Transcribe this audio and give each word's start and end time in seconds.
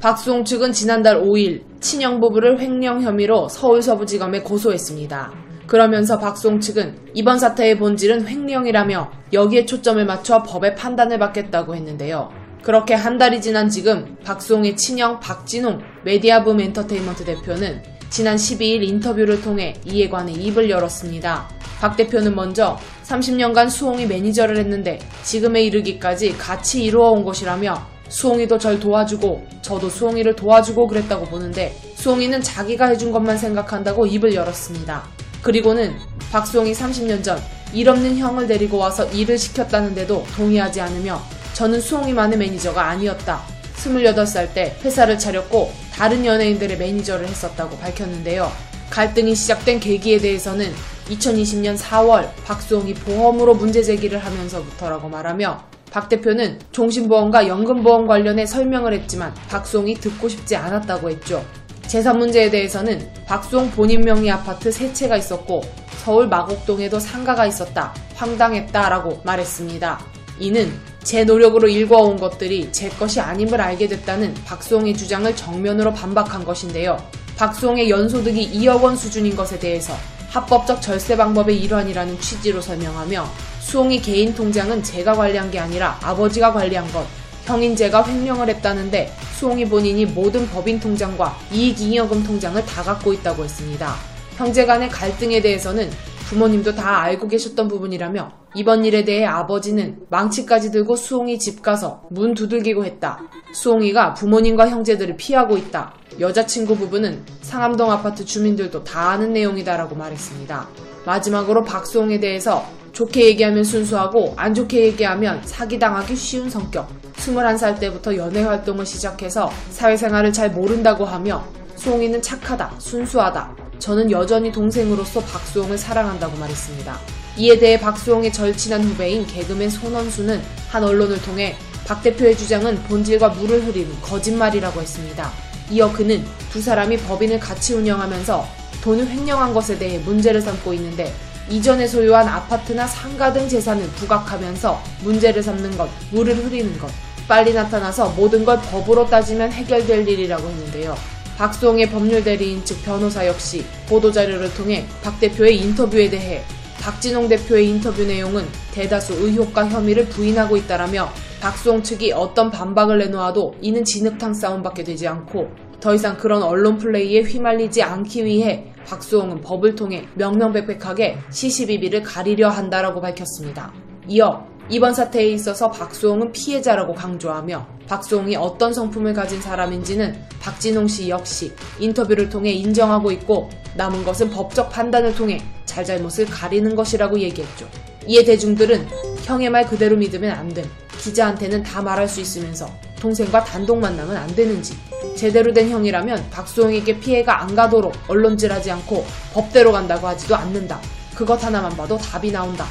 박수홍 0.00 0.44
측은 0.44 0.72
지난달 0.72 1.20
5일 1.20 1.62
친형 1.80 2.20
부부를 2.20 2.60
횡령 2.60 3.02
혐의로 3.02 3.48
서울서부지검에 3.48 4.42
고소했습니다. 4.42 5.32
그러면서 5.66 6.18
박수홍 6.18 6.60
측은 6.60 6.96
이번 7.14 7.38
사태의 7.38 7.78
본질은 7.78 8.28
횡령이라며 8.28 9.10
여기에 9.32 9.66
초점을 9.66 10.04
맞춰 10.04 10.42
법의 10.42 10.76
판단을 10.76 11.18
받겠다고 11.18 11.74
했는데요. 11.74 12.30
그렇게 12.62 12.94
한 12.94 13.18
달이 13.18 13.40
지난 13.40 13.68
지금 13.68 14.16
박수홍의 14.24 14.76
친형 14.76 15.20
박진홍 15.20 15.80
메디아붐 16.04 16.60
엔터테인먼트 16.60 17.24
대표는 17.24 17.82
지난 18.10 18.36
12일 18.36 18.82
인터뷰를 18.82 19.40
통해 19.42 19.74
이에 19.84 20.08
관해 20.08 20.32
입을 20.32 20.70
열었습니다. 20.70 21.48
박 21.80 21.96
대표는 21.96 22.34
먼저 22.34 22.78
30년간 23.04 23.68
수홍이 23.68 24.06
매니저를 24.06 24.56
했는데 24.56 24.98
지금에 25.22 25.62
이르기까지 25.62 26.36
같이 26.38 26.84
이루어온 26.84 27.24
것이라며 27.24 27.95
수홍이도 28.08 28.58
절 28.58 28.80
도와주고 28.80 29.46
저도 29.62 29.88
수홍이를 29.90 30.36
도와주고 30.36 30.86
그랬다고 30.86 31.26
보는데 31.26 31.76
수홍이는 31.96 32.42
자기가 32.42 32.86
해준 32.86 33.12
것만 33.12 33.38
생각한다고 33.38 34.06
입을 34.06 34.34
열었습니다. 34.34 35.04
그리고는 35.42 35.94
박수홍이 36.30 36.72
30년 36.72 37.22
전 37.22 37.38
일 37.72 37.88
없는 37.88 38.16
형을 38.16 38.46
데리고 38.46 38.78
와서 38.78 39.04
일을 39.06 39.38
시켰다는데도 39.38 40.24
동의하지 40.36 40.80
않으며 40.80 41.20
저는 41.52 41.80
수홍이만의 41.80 42.38
매니저가 42.38 42.82
아니었다. 42.82 43.42
28살 43.76 44.54
때 44.54 44.76
회사를 44.82 45.18
차렸고 45.18 45.72
다른 45.92 46.24
연예인들의 46.24 46.78
매니저를 46.78 47.26
했었다고 47.28 47.76
밝혔는데요. 47.78 48.50
갈등이 48.90 49.34
시작된 49.34 49.80
계기에 49.80 50.18
대해서는 50.18 50.72
2020년 51.10 51.76
4월 51.76 52.30
박수홍이 52.44 52.94
보험으로 52.94 53.54
문제 53.54 53.82
제기를 53.82 54.18
하면서부터라고 54.18 55.08
말하며 55.08 55.75
박 55.96 56.10
대표는 56.10 56.58
종신보험과 56.72 57.48
연금보험 57.48 58.06
관련해 58.06 58.44
설명을 58.44 58.92
했지만 58.92 59.32
박수홍이 59.48 59.94
듣고 59.94 60.28
싶지 60.28 60.54
않았다고 60.54 61.08
했죠. 61.08 61.42
재산 61.86 62.18
문제에 62.18 62.50
대해서는 62.50 63.10
박수홍 63.24 63.70
본인 63.70 64.02
명의 64.02 64.30
아파트 64.30 64.70
세 64.70 64.92
채가 64.92 65.16
있었고 65.16 65.62
서울 66.04 66.28
마곡동에도 66.28 67.00
상가가 67.00 67.46
있었다. 67.46 67.94
황당했다라고 68.14 69.22
말했습니다. 69.24 69.98
이는 70.38 70.70
제 71.02 71.24
노력으로 71.24 71.66
일궈온 71.66 72.18
것들이 72.18 72.70
제 72.72 72.90
것이 72.90 73.18
아님을 73.18 73.58
알게 73.58 73.88
됐다는 73.88 74.34
박수홍의 74.44 74.98
주장을 74.98 75.34
정면으로 75.34 75.94
반박한 75.94 76.44
것인데요. 76.44 76.98
박수홍의 77.38 77.88
연소득이 77.88 78.50
2억 78.60 78.82
원 78.82 78.96
수준인 78.96 79.34
것에 79.34 79.58
대해서 79.58 79.94
합법적 80.36 80.82
절세 80.82 81.16
방법의 81.16 81.58
일환이라는 81.62 82.20
취지로 82.20 82.60
설명하며 82.60 83.26
수홍이 83.60 84.02
개인 84.02 84.34
통장은 84.34 84.82
제가 84.82 85.14
관리한 85.14 85.50
게 85.50 85.58
아니라 85.58 85.98
아버지가 86.02 86.52
관리한 86.52 86.86
것, 86.92 87.06
형인 87.46 87.74
제가 87.74 88.06
횡령을 88.06 88.50
했다는데 88.50 89.16
수홍이 89.38 89.64
본인이 89.64 90.04
모든 90.04 90.46
법인 90.50 90.78
통장과 90.78 91.38
이익잉여금 91.50 92.22
통장을 92.22 92.62
다 92.66 92.82
갖고 92.82 93.14
있다고 93.14 93.44
했습니다. 93.44 93.94
형제 94.36 94.66
간의 94.66 94.90
갈등에 94.90 95.40
대해서는 95.40 95.90
부모님도 96.28 96.74
다 96.74 97.02
알고 97.02 97.28
계셨던 97.28 97.68
부분이라며 97.68 98.30
이번 98.56 98.84
일에 98.84 99.04
대해 99.04 99.24
아버지는 99.24 100.00
망치까지 100.10 100.72
들고 100.72 100.96
수홍이 100.96 101.38
집 101.38 101.62
가서 101.62 102.02
문 102.10 102.34
두들기고 102.34 102.84
했다. 102.84 103.20
수홍이가 103.52 104.14
부모님과 104.14 104.68
형제들을 104.68 105.16
피하고 105.16 105.56
있다. 105.56 105.94
여자친구 106.18 106.76
부부는 106.76 107.22
상암동 107.42 107.90
아파트 107.92 108.24
주민들도 108.24 108.82
다 108.82 109.10
아는 109.10 109.32
내용이다라고 109.32 109.94
말했습니다. 109.94 110.68
마지막으로 111.04 111.62
박수홍에 111.62 112.18
대해서 112.18 112.66
좋게 112.92 113.26
얘기하면 113.26 113.62
순수하고 113.62 114.34
안 114.36 114.54
좋게 114.54 114.80
얘기하면 114.86 115.42
사기당하기 115.44 116.16
쉬운 116.16 116.50
성격. 116.50 116.88
21살 117.18 117.78
때부터 117.78 118.16
연애 118.16 118.42
활동을 118.42 118.84
시작해서 118.84 119.50
사회생활을 119.70 120.32
잘 120.32 120.50
모른다고 120.50 121.04
하며 121.04 121.44
수홍이는 121.76 122.22
착하다, 122.22 122.72
순수하다. 122.78 123.65
저는 123.78 124.10
여전히 124.10 124.50
동생으로서 124.50 125.20
박수홍을 125.20 125.78
사랑한다고 125.78 126.36
말했습니다. 126.38 126.98
이에 127.36 127.58
대해 127.58 127.78
박수홍의 127.78 128.32
절친한 128.32 128.82
후배인 128.82 129.26
개그맨 129.26 129.70
손원수는 129.70 130.40
한 130.68 130.84
언론을 130.84 131.20
통해 131.22 131.56
박 131.86 132.02
대표의 132.02 132.36
주장은 132.36 132.82
본질과 132.84 133.30
물을 133.30 133.64
흐리는 133.64 133.90
거짓말이라고 134.02 134.80
했습니다. 134.80 135.30
이어 135.70 135.92
그는 135.92 136.24
두 136.50 136.60
사람이 136.60 136.96
법인을 136.98 137.38
같이 137.38 137.74
운영하면서 137.74 138.46
돈을 138.82 139.08
횡령한 139.08 139.52
것에 139.52 139.78
대해 139.78 139.98
문제를 139.98 140.40
삼고 140.40 140.72
있는데 140.74 141.12
이전에 141.48 141.86
소유한 141.86 142.26
아파트나 142.26 142.86
상가 142.86 143.32
등 143.32 143.48
재산을 143.48 143.86
부각하면서 143.90 144.82
문제를 145.02 145.42
삼는 145.42 145.76
것, 145.76 145.88
물을 146.10 146.36
흐리는 146.36 146.76
것, 146.78 146.90
빨리 147.28 147.52
나타나서 147.52 148.10
모든 148.10 148.44
걸 148.44 148.60
법으로 148.62 149.06
따지면 149.06 149.52
해결될 149.52 150.08
일이라고 150.08 150.48
했는데요. 150.48 151.15
박수홍의 151.36 151.90
법률 151.90 152.24
대리인 152.24 152.64
측 152.64 152.82
변호사 152.82 153.26
역시 153.26 153.64
보도자료를 153.88 154.54
통해 154.54 154.86
박 155.02 155.20
대표의 155.20 155.58
인터뷰에 155.60 156.08
대해 156.08 156.42
박진홍 156.80 157.28
대표의 157.28 157.68
인터뷰 157.68 158.04
내용은 158.04 158.46
대다수 158.72 159.14
의혹과 159.14 159.68
혐의를 159.68 160.06
부인하고 160.08 160.56
있다라며 160.56 161.10
박수홍 161.40 161.82
측이 161.82 162.12
어떤 162.12 162.50
반박을 162.50 162.98
내놓아도 162.98 163.54
이는 163.60 163.84
진흙탕 163.84 164.34
싸움밖에 164.34 164.84
되지 164.84 165.08
않고 165.08 165.50
더 165.80 165.94
이상 165.94 166.16
그런 166.16 166.42
언론 166.42 166.78
플레이에 166.78 167.22
휘말리지 167.22 167.82
않기 167.82 168.24
위해 168.24 168.72
박수홍은 168.86 169.40
법을 169.40 169.74
통해 169.74 170.06
명명백백하게 170.14 171.18
시시비비를 171.30 172.02
가리려 172.02 172.48
한다라고 172.48 173.00
밝혔습니다. 173.00 173.72
이어 174.08 174.46
이번 174.68 174.94
사태에 174.94 175.28
있어서 175.28 175.70
박수홍은 175.70 176.32
피해자라고 176.32 176.94
강조하며 176.94 177.66
박수홍이 177.86 178.34
어떤 178.36 178.74
성품을 178.74 179.14
가진 179.14 179.40
사람인지는 179.40 180.16
박진홍 180.40 180.88
씨 180.88 181.08
역시 181.08 181.52
인터뷰를 181.78 182.28
통해 182.28 182.50
인정하고 182.50 183.12
있고 183.12 183.48
남은 183.76 184.04
것은 184.04 184.30
법적 184.30 184.70
판단을 184.70 185.14
통해 185.14 185.40
잘잘못을 185.66 186.26
가리는 186.26 186.74
것이라고 186.74 187.18
얘기했죠. 187.20 187.68
이에 188.06 188.24
대중들은 188.24 188.88
형의 189.24 189.50
말 189.50 189.66
그대로 189.66 189.96
믿으면 189.96 190.32
안 190.32 190.48
됨. 190.48 190.64
기자한테는 190.98 191.62
다 191.62 191.82
말할 191.82 192.08
수 192.08 192.20
있으면서 192.20 192.68
동생과 192.98 193.44
단독 193.44 193.78
만나면 193.78 194.16
안 194.16 194.34
되는지 194.34 194.74
제대로 195.14 195.52
된 195.52 195.70
형이라면 195.70 196.30
박수홍에게 196.30 196.98
피해가 196.98 197.42
안 197.42 197.54
가도록 197.54 197.92
언론질하지 198.08 198.70
않고 198.70 199.04
법대로 199.32 199.70
간다고 199.70 200.08
하지도 200.08 200.34
않는다. 200.34 200.80
그것 201.14 201.42
하나만 201.44 201.76
봐도 201.76 201.96
답이 201.96 202.32
나온다. 202.32 202.66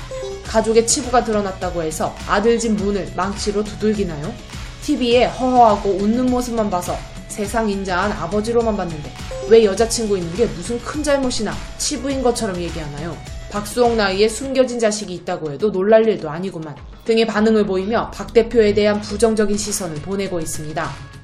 가족의 0.56 0.88
치부가 0.88 1.22
드러났다고 1.22 1.84
해서 1.84 2.16
아들 2.30 2.58
집 2.58 2.72
문을 2.76 3.12
망치로 3.14 3.62
두들기나요? 3.62 4.34
TV에 4.84 5.26
허허하고 5.26 5.90
웃는 5.90 6.28
모습만 6.28 6.70
봐서 6.70 6.96
세상 7.28 7.70
인자한 7.70 8.14
아버지로만 8.14 8.78
봤는데 8.78 9.12
왜 9.50 9.66
여자친구 9.66 10.18
있는 10.18 10.34
게 10.34 10.46
무슨 10.46 10.80
큰 10.80 11.04
잘못이나 11.04 11.52
치부인 11.78 12.24
것처럼 12.24 12.56
얘기하나요? 12.56 13.18
박수홍 13.52 13.98
나이에 13.98 14.30
숨겨진 14.30 14.80
자식이 14.80 15.14
있다고 15.16 15.52
해도 15.52 15.74
놀랄 15.74 16.08
일도 16.08 16.30
아니구만 16.30 16.74
등의 17.04 17.28
반응을 17.28 17.66
보이며 17.66 18.10
박 18.12 18.32
대표에 18.32 18.74
대한 18.74 19.02
부정적인 19.02 19.58
시선을 19.58 19.98
보내고 19.98 20.40
있습니다. 20.40 21.15